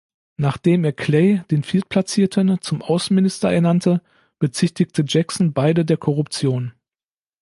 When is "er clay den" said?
0.83-1.61